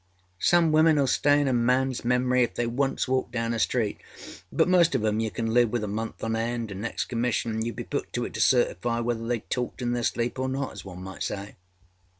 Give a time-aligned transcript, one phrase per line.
[0.39, 4.01] Some womenâll stay in a manâs memory if they once walked down a street,
[4.51, 7.61] but most of âem you can live with a month on end, anâ next commission
[7.61, 10.71] youâd be put to it to certify whether they talked in their sleep or not,
[10.71, 11.53] as one might say.